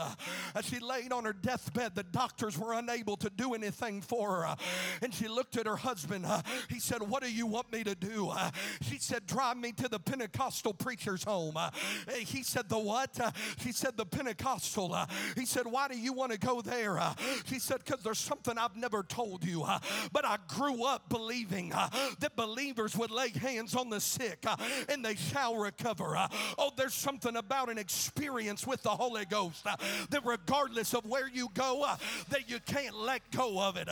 [0.56, 4.56] As she laid on her deathbed, the doctors were unable to do anything for her.
[5.02, 6.26] And she looked at her husband.
[6.70, 8.32] He said, What do you want me to do?
[8.80, 11.58] Uh, she said, Drive me to the Pentecostal preacher's home.
[11.58, 11.72] Uh,
[12.18, 13.20] he said, The what?
[13.20, 14.94] Uh, she said, The Pentecostal.
[14.94, 17.00] Uh, he said, Why do you want to go there?
[17.00, 17.14] Uh,
[17.46, 19.64] she said, Because there's something I've never told you.
[19.64, 19.80] Uh,
[20.12, 21.90] but I grew up believing uh,
[22.20, 24.56] that believers would lay hands on the sick uh,
[24.88, 26.16] and they shall recover.
[26.16, 29.76] Uh, oh, there's something about an experience with the Holy Ghost uh,
[30.10, 31.98] that regardless of where you go, uh,
[32.30, 33.88] that you can't let go of it.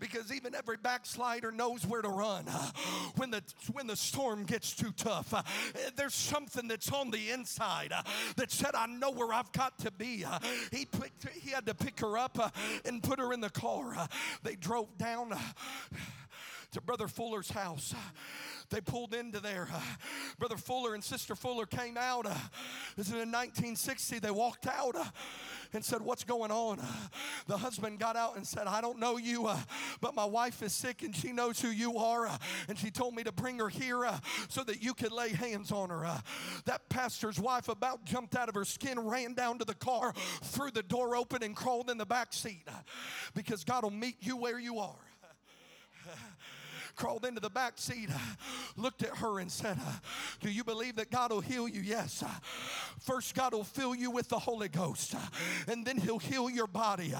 [0.00, 2.44] Uh, because even every backslider knows where to run
[3.16, 5.32] when the when the storm gets too tough.
[5.32, 5.42] Uh,
[5.96, 8.02] there's something that's on the inside uh,
[8.36, 10.38] that said, "I know where I've got to be." Uh,
[10.70, 14.08] he picked, he had to pick her up and put her in the car.
[14.42, 15.36] They drove down
[16.72, 17.94] to Brother Fuller's house.
[18.70, 19.68] They pulled into there.
[20.38, 22.24] Brother Fuller and Sister Fuller came out.
[22.96, 24.20] This is in 1960.
[24.20, 24.94] They walked out
[25.72, 26.80] and said, What's going on?
[27.48, 29.50] The husband got out and said, I don't know you,
[30.00, 32.30] but my wife is sick and she knows who you are.
[32.68, 34.08] And she told me to bring her here
[34.48, 36.22] so that you could lay hands on her.
[36.66, 40.12] That pastor's wife about jumped out of her skin, ran down to the car,
[40.44, 42.68] threw the door open, and crawled in the back seat
[43.34, 45.09] because God will meet you where you are
[47.00, 48.18] crawled into the back seat, uh,
[48.76, 49.92] looked at her and said, uh,
[50.40, 51.80] Do you believe that God will heal you?
[51.80, 52.22] Yes.
[52.22, 52.28] Uh,
[53.00, 55.14] first, God will fill you with the Holy Ghost,
[55.66, 57.14] and then He'll heal your body.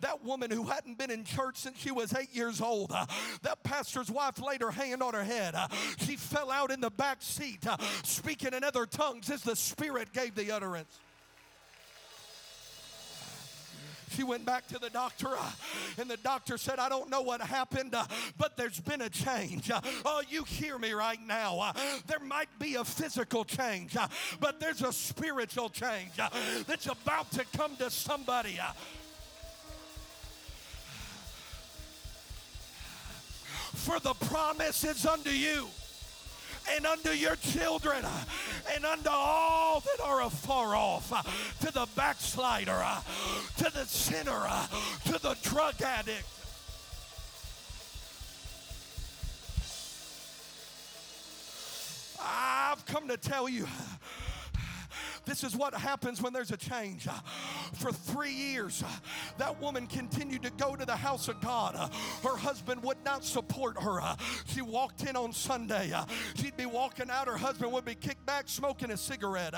[0.00, 2.94] That woman who hadn't been in church since she was eight years old,
[3.42, 5.54] that pastor's wife laid her hand on her head.
[5.98, 7.66] She fell out in the back seat,
[8.04, 10.98] speaking in other tongues as the Spirit gave the utterance.
[14.10, 15.50] She went back to the doctor, uh,
[15.98, 18.06] and the doctor said, I don't know what happened, uh,
[18.38, 19.70] but there's been a change.
[19.70, 21.72] Uh, oh, you hear me right now.
[22.06, 23.96] There might be a physical change,
[24.40, 26.12] but there's a spiritual change
[26.66, 28.58] that's about to come to somebody.
[33.74, 35.68] For the promise is unto you
[36.74, 38.04] and unto your children
[38.74, 41.10] and unto all that are afar off,
[41.60, 42.84] to the backslider,
[43.56, 44.46] to the sinner,
[45.04, 46.24] to the drug addict.
[52.20, 53.66] I've come to tell you
[55.26, 57.08] this is what happens when there's a change.
[57.74, 58.82] For three years,
[59.38, 61.74] that woman continued to go to the house of God.
[62.22, 64.00] Her husband would not support her.
[64.46, 65.92] She walked in on Sunday.
[66.36, 67.26] She'd be walking out.
[67.26, 69.54] Her husband would be kicked back smoking a cigarette.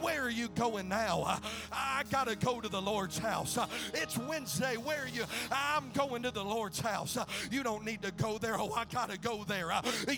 [0.00, 1.40] Where are you going now?
[1.72, 3.58] I got to go to the Lord's house.
[3.94, 4.76] It's Wednesday.
[4.76, 5.24] Where are you?
[5.50, 7.16] I'm going to the Lord's house.
[7.50, 8.56] You don't need to go there.
[8.58, 9.70] Oh, I got to go there.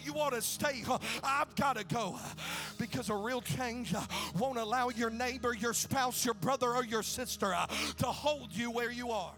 [0.05, 0.83] You want to stay.
[1.23, 2.19] I've got to go.
[2.77, 3.95] Because a real change
[4.37, 7.67] won't allow allow your neighbor, your spouse, your brother, or your sister uh,
[7.99, 9.33] to hold you where you are.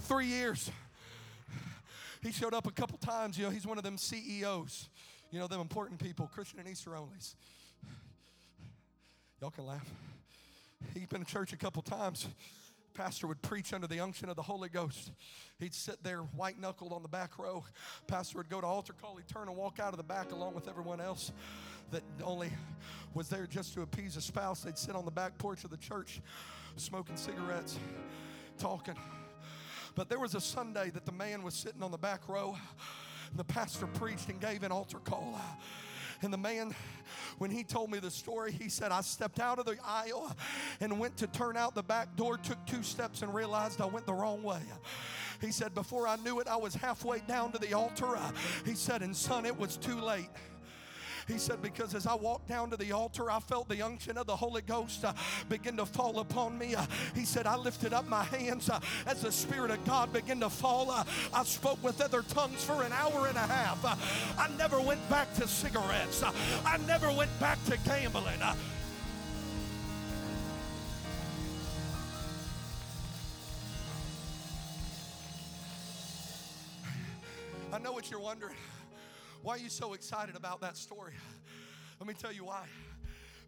[0.00, 0.70] Three years.
[2.22, 3.38] He showed up a couple times.
[3.38, 4.88] You know, he's one of them CEOs.
[5.30, 7.34] You know, them important people, Christian and Easter onlys.
[9.40, 9.88] Y'all can laugh.
[10.94, 12.26] He's been to church a couple times
[12.96, 15.12] pastor would preach under the unction of the Holy Ghost.
[15.58, 17.62] He'd sit there white knuckled on the back row.
[18.06, 20.54] Pastor would go to altar call, he'd turn and walk out of the back along
[20.54, 21.30] with everyone else
[21.90, 22.50] that only
[23.14, 24.62] was there just to appease a spouse.
[24.62, 26.20] They'd sit on the back porch of the church
[26.76, 27.78] smoking cigarettes,
[28.58, 28.96] talking.
[29.94, 32.56] But there was a Sunday that the man was sitting on the back row.
[33.30, 35.40] And the pastor preached and gave an altar call.
[36.22, 36.74] And the man,
[37.38, 40.34] when he told me the story, he said, I stepped out of the aisle
[40.80, 44.06] and went to turn out the back door, took two steps, and realized I went
[44.06, 44.60] the wrong way.
[45.40, 48.18] He said, Before I knew it, I was halfway down to the altar.
[48.64, 50.28] He said, And son, it was too late.
[51.26, 54.26] He said, Because as I walked down to the altar, I felt the unction of
[54.26, 55.12] the Holy Ghost uh,
[55.48, 56.74] begin to fall upon me.
[56.74, 60.40] Uh, he said, I lifted up my hands uh, as the Spirit of God began
[60.40, 60.90] to fall.
[60.90, 63.84] Uh, I spoke with other tongues for an hour and a half.
[63.84, 63.96] Uh,
[64.38, 66.32] I never went back to cigarettes, uh,
[66.64, 68.40] I never went back to gambling.
[77.72, 78.54] I know what you're wondering.
[79.46, 81.12] Why are you so excited about that story?
[82.00, 82.64] Let me tell you why.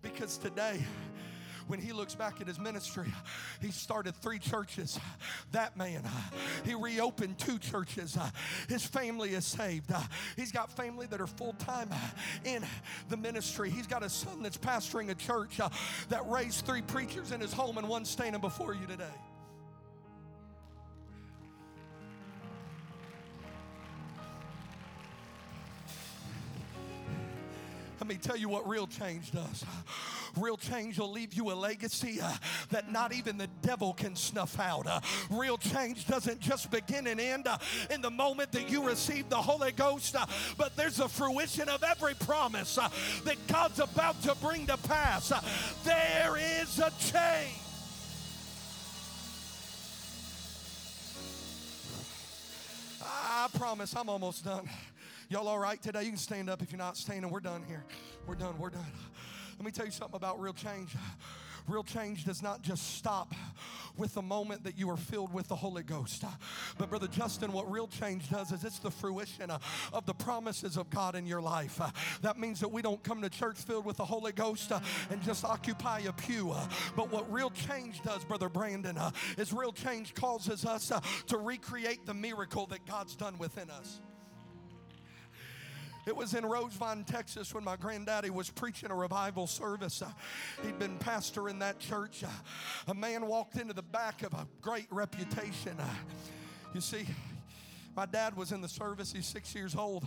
[0.01, 0.79] Because today,
[1.67, 3.13] when he looks back at his ministry,
[3.61, 5.01] he started three churches.
[5.51, 6.05] That man,
[6.65, 8.17] he reopened two churches.
[8.69, 9.91] His family is saved.
[10.37, 11.91] He's got family that are full time
[12.45, 12.63] in
[13.09, 13.69] the ministry.
[13.69, 15.59] He's got a son that's pastoring a church
[16.11, 19.17] that raised three preachers in his home and one standing before you today.
[28.09, 29.65] Me tell you what real change does.
[30.37, 32.33] Real change will leave you a legacy uh,
[32.71, 34.87] that not even the devil can snuff out.
[34.87, 35.01] Uh,
[35.31, 37.59] real change doesn't just begin and end uh,
[37.91, 41.83] in the moment that you receive the Holy Ghost, uh, but there's a fruition of
[41.83, 42.89] every promise uh,
[43.25, 45.33] that God's about to bring to pass.
[45.33, 45.41] Uh,
[45.85, 47.59] there is a change.
[53.03, 54.69] I promise I'm almost done.
[55.31, 56.05] Y'all all right today?
[56.05, 57.31] You can stand up if you're not standing.
[57.31, 57.85] We're done here.
[58.27, 58.59] We're done.
[58.59, 58.91] We're done.
[59.59, 60.97] Let me tell you something about real change.
[61.67, 63.35] Real change does not just stop
[63.99, 66.25] with the moment that you are filled with the Holy Ghost.
[66.79, 70.89] But, Brother Justin, what real change does is it's the fruition of the promises of
[70.89, 71.79] God in your life.
[72.23, 74.73] That means that we don't come to church filled with the Holy Ghost
[75.11, 76.55] and just occupy a pew.
[76.97, 78.97] But what real change does, Brother Brandon,
[79.37, 80.91] is real change causes us
[81.27, 84.01] to recreate the miracle that God's done within us.
[86.09, 90.01] It was in Rosevine, Texas, when my granddaddy was preaching a revival service.
[90.01, 90.09] Uh,
[90.65, 92.25] he'd been pastor in that church.
[92.25, 92.29] Uh,
[92.87, 95.77] a man walked into the back of a great reputation.
[95.79, 95.85] Uh,
[96.73, 97.05] you see,
[97.95, 99.13] my dad was in the service.
[99.13, 100.03] He's six years old.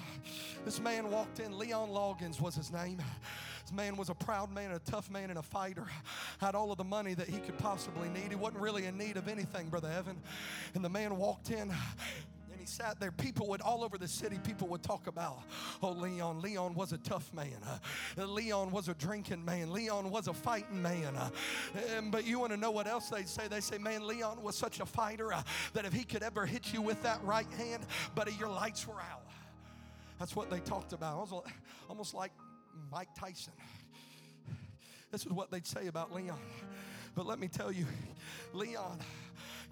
[0.66, 1.56] This man walked in.
[1.56, 2.97] Leon Loggins was his name.
[3.62, 5.86] This man was a proud man, a tough man, and a fighter.
[6.39, 8.30] Had all of the money that he could possibly need.
[8.30, 10.20] He wasn't really in need of anything, Brother Evan.
[10.74, 11.72] And the man walked in
[12.62, 15.41] he sat there, people would all over the city, people would talk about,
[15.82, 16.41] oh, Leon.
[16.41, 17.57] Leon was a tough man.
[17.68, 19.74] Uh, Leon was a drinking man.
[19.74, 21.16] Leon was a fighting man.
[21.16, 21.30] Uh,
[22.12, 23.47] but you want to know what else they'd say?
[23.47, 25.41] They say, man, Leon was such a fighter uh,
[25.74, 27.84] that if he could ever hit you with that right hand,
[28.14, 29.24] buddy, your lights were out.
[30.20, 31.16] That's what they talked about.
[31.16, 31.47] Almost,
[31.89, 32.32] almost like
[32.91, 33.53] Mike Tyson.
[35.12, 36.39] This is what they'd say about Leon.
[37.16, 37.88] But let me tell you,
[38.53, 38.99] Leon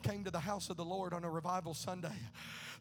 [0.01, 2.15] came to the house of the Lord on a revival Sunday.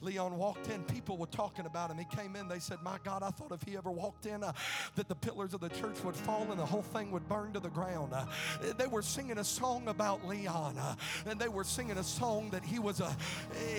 [0.00, 1.98] Leon walked in, people were talking about him.
[1.98, 4.52] He came in, they said, My God, I thought if he ever walked in, uh,
[4.94, 7.60] that the pillars of the church would fall and the whole thing would burn to
[7.60, 8.12] the ground.
[8.12, 8.24] Uh,
[8.76, 10.94] they were singing a song about Leon, uh,
[11.26, 13.16] and they were singing a song that he was a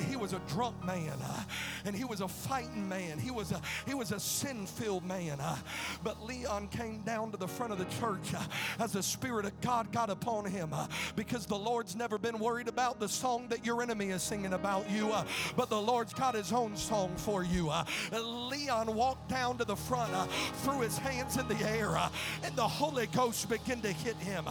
[0.10, 1.44] he was a drunk man, uh,
[1.86, 3.18] and he was a fighting man.
[3.18, 5.40] He was a he was a sin-filled man.
[5.40, 5.58] Uh,
[6.04, 8.44] but Leon came down to the front of the church uh,
[8.80, 10.74] as the Spirit of God got upon him,
[11.16, 14.90] because the Lord's never been worried about the song that your enemy is singing about
[14.90, 15.14] you,
[15.56, 17.70] but the Lord Lord's got his own song for you.
[17.70, 20.26] Uh, Leon walked down to the front, uh,
[20.64, 22.10] threw his hands in the air, uh,
[22.44, 24.46] and the Holy Ghost began to hit him.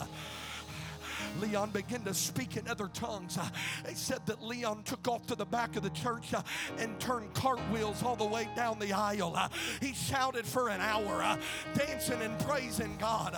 [1.40, 3.38] Leon began to speak in other tongues.
[3.38, 3.48] Uh,
[3.84, 6.42] they said that Leon took off to the back of the church uh,
[6.78, 9.34] and turned cartwheels all the way down the aisle.
[9.36, 9.48] Uh,
[9.80, 11.38] he shouted for an hour,
[11.74, 13.36] dancing and praising God.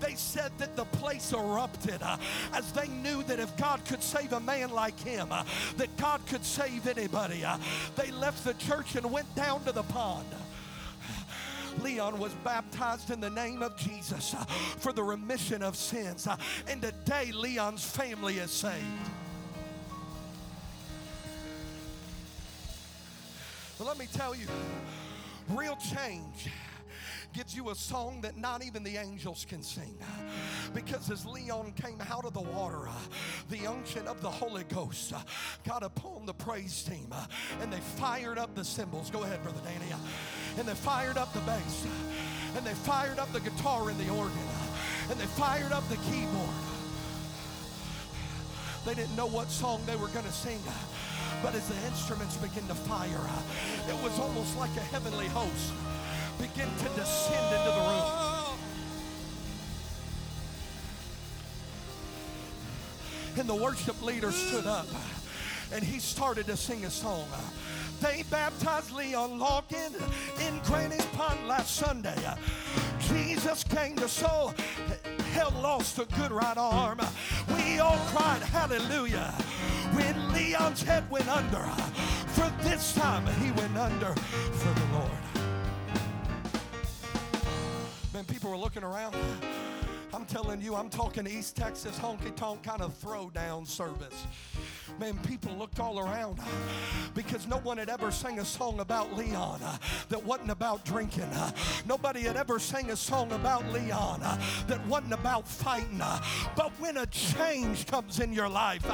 [0.00, 2.00] They said that the place erupted
[2.52, 6.44] as they knew that if God could save a man like him, that God could
[6.44, 7.44] save anybody.
[7.96, 10.26] They left the church and went down to the pond.
[11.80, 16.26] Leon was baptized in the name of Jesus uh, for the remission of sins.
[16.26, 16.36] Uh,
[16.68, 18.84] and today, Leon's family is saved.
[23.78, 24.46] But let me tell you,
[25.48, 26.50] real change
[27.32, 29.96] gives you a song that not even the angels can sing.
[30.74, 32.88] Because as Leon came out of the water,
[33.50, 35.12] the unction of the Holy Ghost
[35.64, 37.12] got upon the praise team
[37.60, 39.10] and they fired up the cymbals.
[39.10, 39.92] Go ahead, Brother Danny.
[40.58, 41.86] And they fired up the bass
[42.56, 44.36] and they fired up the guitar and the organ
[45.10, 46.48] and they fired up the keyboard.
[48.84, 50.58] They didn't know what song they were going to sing.
[51.42, 53.26] But as the instruments began to fire,
[53.88, 55.72] it was almost like a heavenly host
[56.38, 58.22] begin to descend into the room.
[63.38, 64.86] And the worship leader stood up
[65.72, 67.26] and he started to sing a song.
[68.00, 69.96] They baptized Leon Loggins
[70.46, 72.16] in Granny's Pond last Sunday.
[73.00, 74.52] Jesus came to soul.
[75.32, 77.00] Hell lost a good right arm.
[77.48, 79.32] We all cried hallelujah
[79.94, 81.64] when Leon's head went under.
[82.34, 85.31] For this time he went under for the Lord.
[88.28, 89.16] People were looking around.
[90.14, 94.26] I'm telling you, I'm talking East Texas honky tonk kind of throwdown service.
[95.00, 96.38] Man, people looked all around
[97.14, 99.60] because no one had ever sang a song about Leon
[100.10, 101.30] that wasn't about drinking.
[101.86, 106.02] Nobody had ever sang a song about Leon that wasn't about fighting.
[106.56, 108.84] But when a change comes in your life,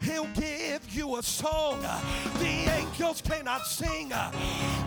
[0.00, 1.80] he'll give you a song
[2.38, 4.12] the angels cannot sing.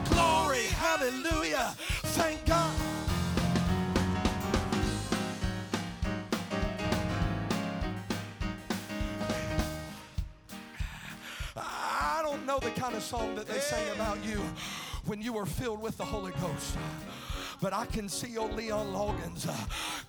[0.06, 1.74] Glory, hallelujah.
[1.78, 2.99] Thank God.
[12.50, 14.42] Know the kind of song that they sang about you
[15.06, 16.76] when you were filled with the Holy Ghost.
[17.62, 19.54] But I can see old Leon Loggins uh,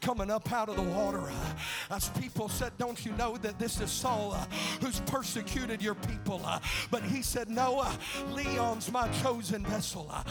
[0.00, 1.20] coming up out of the water.
[1.20, 4.44] Uh, as people said, Don't you know that this is Saul uh,
[4.80, 6.40] who's persecuted your people?
[6.44, 6.60] Uh,
[6.90, 7.92] but he said, No, uh,
[8.30, 10.08] Leon's my chosen vessel.
[10.10, 10.22] Uh,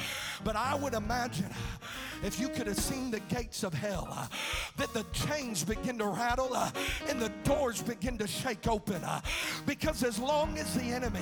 [0.46, 1.54] but I would imagine
[2.24, 4.28] if you could have seen the gates of hell, uh,
[4.78, 6.72] that the chains begin to rattle uh,
[7.10, 9.04] and the doors begin to shake open.
[9.04, 9.20] uh,
[9.66, 11.20] because as long as the enemy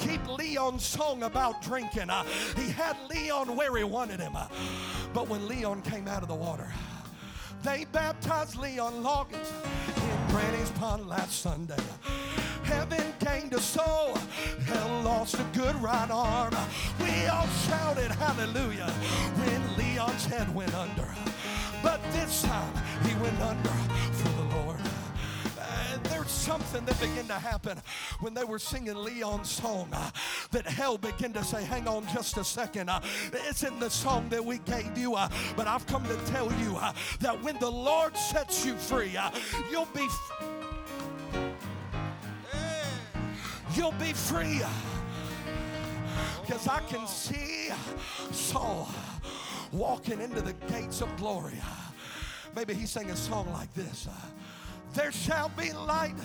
[0.00, 2.24] keep Leon's song about drinking, uh,
[2.56, 4.34] he had Leon where he wanted him.
[4.34, 4.46] uh.
[5.12, 6.68] but when Leon came out of the water,
[7.62, 9.52] they baptized Leon Loggins
[9.96, 11.76] in Granny's Pond last Sunday.
[12.64, 14.16] Heaven gained a soul,
[14.64, 16.54] hell lost a good right arm.
[17.00, 18.90] We all shouted hallelujah
[19.36, 21.06] when Leon's head went under.
[21.82, 22.72] But this time
[23.04, 23.68] he went under
[24.12, 24.79] for the Lord.
[26.30, 27.78] Something that began to happen
[28.20, 30.10] when they were singing Leon's song uh,
[30.52, 32.88] that hell began to say, Hang on just a second.
[32.88, 33.00] Uh,
[33.48, 36.76] it's in the song that we gave you, uh, but I've come to tell you
[36.76, 39.30] uh, that when the Lord sets you free, uh,
[39.70, 40.02] you'll be.
[40.04, 40.32] F-
[43.76, 44.60] You'll be free.
[46.42, 47.68] Because I can see
[48.32, 48.88] Saul
[49.72, 51.54] walking into the gates of glory.
[52.56, 54.08] Maybe he sang a song like this
[54.94, 56.16] There shall be light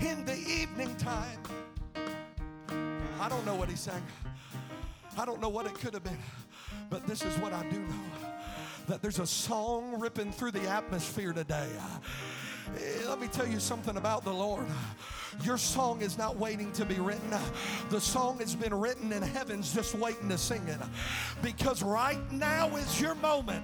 [0.00, 1.38] in the evening time.
[3.20, 4.02] I don't know what he sang.
[5.16, 6.18] I don't know what it could have been.
[6.90, 7.94] But this is what I do know
[8.88, 11.68] that there's a song ripping through the atmosphere today.
[12.74, 14.64] Eh, Let me tell you something about the Lord.
[15.44, 17.30] Your song is not waiting to be written.
[17.90, 20.78] The song has been written and heaven's just waiting to sing it.
[21.42, 23.62] Because right now is your moment.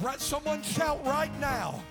[0.00, 1.82] Right, someone shout right now.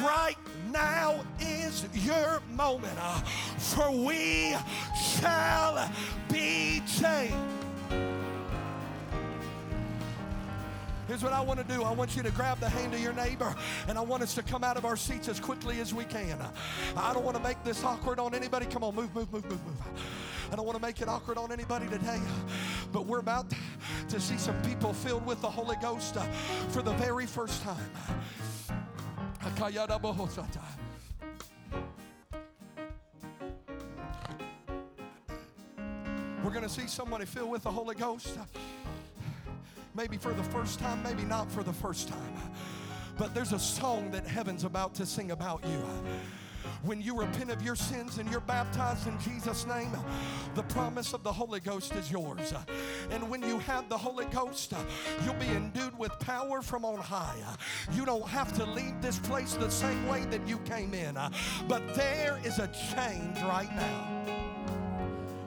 [0.00, 0.36] Right
[0.70, 3.18] now is your moment, uh,
[3.58, 4.54] for we
[5.18, 5.90] shall
[6.32, 7.34] be changed.
[11.08, 11.82] Here's what I want to do.
[11.82, 13.54] I want you to grab the hand of your neighbor
[13.88, 16.38] and I want us to come out of our seats as quickly as we can.
[16.96, 18.66] I don't want to make this awkward on anybody.
[18.66, 19.82] Come on, move, move, move, move, move.
[20.54, 22.20] I don't want to make it awkward on anybody today,
[22.92, 23.52] but we're about
[24.08, 26.22] to see some people filled with the Holy Ghost uh,
[26.68, 27.90] for the very first time.
[36.44, 38.38] We're going to see somebody filled with the Holy Ghost.
[39.92, 42.32] Maybe for the first time, maybe not for the first time.
[43.18, 45.84] But there's a song that heaven's about to sing about you.
[46.84, 49.90] When you repent of your sins and you're baptized in Jesus' name,
[50.54, 52.52] the promise of the Holy Ghost is yours.
[53.10, 54.74] And when you have the Holy Ghost,
[55.24, 57.38] you'll be endued with power from on high.
[57.92, 61.16] You don't have to leave this place the same way that you came in,
[61.68, 64.24] but there is a change right now.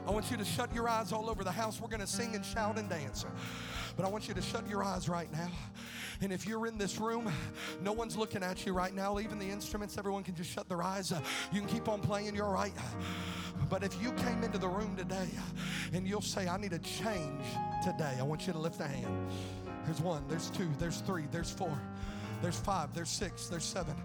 [0.07, 1.81] I want you to shut your eyes all over the house.
[1.81, 3.25] We're going to sing and shout and dance.
[3.98, 5.50] But I want you to shut your eyes right now.
[6.22, 7.32] And if you're in this room,
[7.82, 9.20] no one's looking at you right now.
[9.20, 11.12] Even the instruments, everyone can just shut their eyes.
[11.52, 12.74] You can keep on playing, you're right.
[13.70, 15.30] But if you came into the room today
[15.93, 17.43] and you'll say, I need a change
[17.84, 19.28] today, I want you to lift a hand.
[19.86, 21.78] There's one, there's two, there's three, there's four.
[22.39, 23.95] There's five, there's six, there's seven.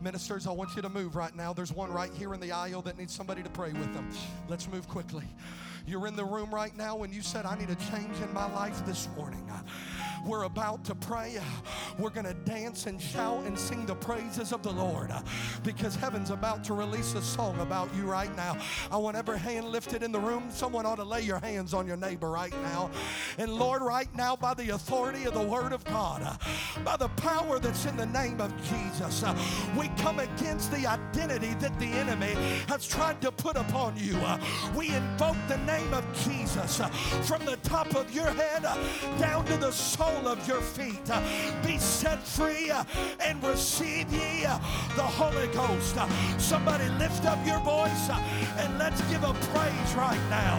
[0.00, 1.52] Ministers, I want you to move right now.
[1.52, 4.08] There's one right here in the aisle that needs somebody to pray with them.
[4.48, 5.24] Let's move quickly.
[5.86, 8.52] You're in the room right now and you said, I need a change in my
[8.52, 9.50] life this morning.
[10.26, 11.40] We're about to pray.
[11.98, 15.10] We're going to dance and shout and sing the praises of the Lord
[15.64, 18.56] because heaven's about to release a song about you right now.
[18.90, 20.44] I want every hand lifted in the room.
[20.50, 22.90] Someone ought to lay your hands on your neighbor right now.
[23.38, 26.38] And Lord, right now, by the authority of the Word of God,
[26.84, 29.24] by the power that's in the name of Jesus,
[29.76, 32.34] we come against the identity that the enemy
[32.68, 34.16] has tried to put upon you.
[34.76, 36.80] We invoke the name of Jesus
[37.22, 38.62] from the top of your head
[39.18, 39.72] down to the
[40.12, 41.10] sole of your feet.
[41.64, 42.70] Be set free
[43.20, 44.42] and receive ye
[44.96, 45.96] the Holy Ghost.
[46.38, 48.10] Somebody lift up your voice
[48.58, 50.56] and let's give a praise right now.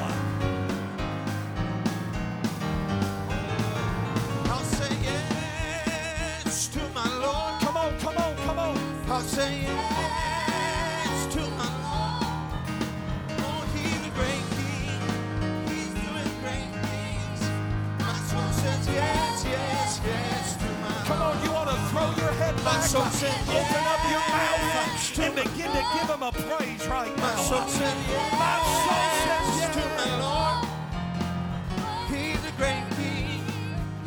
[4.45, 7.61] I'll say yes to my Lord.
[7.61, 8.77] Come on, come on, come on.
[9.09, 9.92] I'll say yes
[21.93, 22.83] throw your head My back.
[22.93, 24.61] soul said Open up your mouth
[25.25, 27.47] and begin to give him a praise right My now.
[27.49, 27.97] soul said
[28.43, 30.59] My soul says yes to my Lord.
[32.13, 33.41] He's a great king.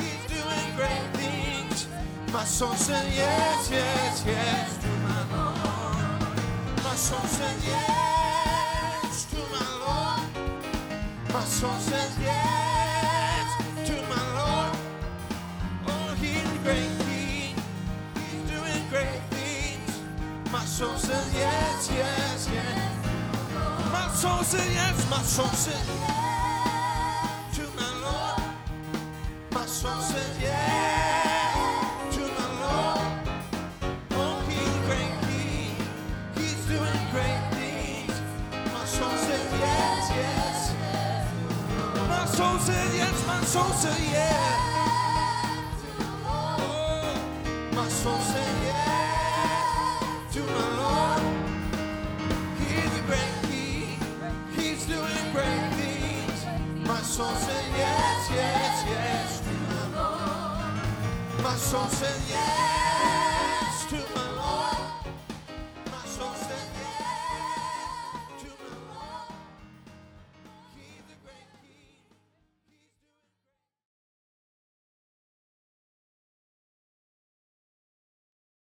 [0.02, 1.86] He's doing great things.
[2.32, 6.34] My soul said yes, yes, yes to my Lord.
[6.84, 10.26] My soul said yes to my Lord.
[11.32, 12.05] My soul says
[24.26, 25.10] soul says yes.
[25.10, 25.86] My soul says
[27.56, 28.42] to my Lord.
[29.52, 33.06] My soul says yes to my Lord.
[34.20, 35.76] Oh, he's great king.
[36.38, 38.14] He's doing great things.
[38.74, 40.58] My soul says yes, yes.
[42.08, 43.26] My soul says yes.
[43.26, 44.55] My soul says yes.
[61.72, 62.75] Yes, yes, yes.